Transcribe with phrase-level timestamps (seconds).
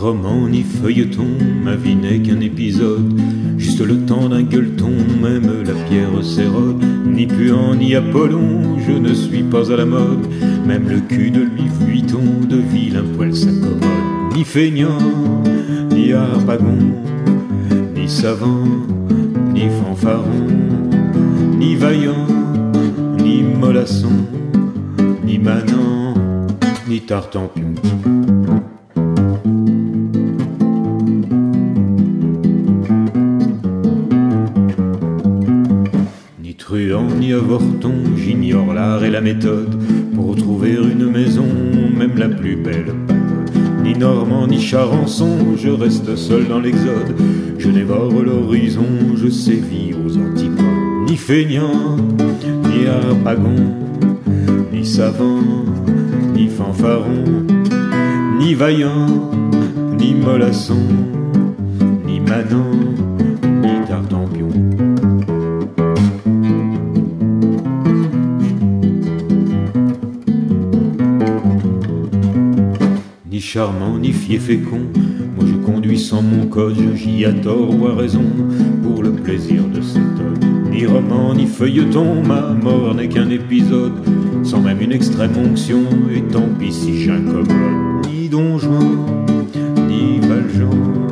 [0.00, 1.26] roman ni feuilleton,
[1.62, 3.20] ma vie n'est qu'un épisode,
[3.58, 4.92] juste le temps d'un gueuleton,
[5.22, 10.26] même la pierre s'érode, ni puant ni Apollon, je ne suis pas à la mode,
[10.66, 14.98] même le cul de Louis Vuitton, de vilain poil s'accommode, ni feignant,
[15.92, 16.78] ni harpagon,
[17.94, 18.64] ni savant,
[19.52, 20.46] ni fanfaron,
[21.58, 22.26] ni vaillant,
[23.22, 24.26] ni mollasson,
[25.24, 26.14] ni manant,
[26.88, 27.74] ni tartampion.
[36.72, 39.74] Ni avorton, j'ignore l'art et la méthode
[40.14, 41.46] pour trouver une maison,
[41.96, 42.94] même la plus belle.
[43.82, 47.16] Ni normand, ni charançon, je reste seul dans l'exode.
[47.58, 48.86] Je dévore l'horizon,
[49.16, 51.08] je sévis aux antipodes.
[51.08, 51.96] Ni feignant,
[52.68, 53.74] ni harpagon,
[54.72, 55.42] ni savant,
[56.34, 57.24] ni fanfaron,
[58.38, 59.08] ni vaillant,
[59.98, 60.86] ni mollasson,
[62.06, 63.09] ni manant,
[73.40, 74.82] Ni charmant, ni fier fécond,
[75.34, 78.26] moi je conduis sans mon code, j'y à tort ou à raison,
[78.82, 80.70] pour le plaisir de cet homme.
[80.70, 83.94] Ni roman, ni feuilleton, ma mort n'est qu'un épisode,
[84.42, 87.48] sans même une extrême onction, et tant pis si j'incommode.
[88.12, 89.06] Ni donjon,
[89.88, 91.08] ni valjean,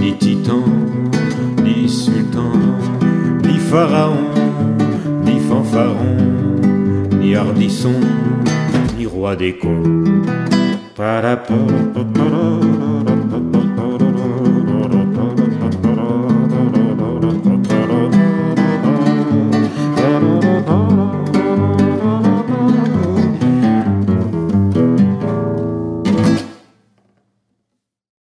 [0.00, 0.64] ni titan,
[1.62, 2.50] ni sultan,
[3.44, 4.26] ni pharaon,
[5.24, 6.16] ni fanfaron,
[7.20, 8.00] ni hardisson,
[8.98, 10.33] ni roi des cons.
[10.96, 12.83] Ba-da-ba-ba-ba-da.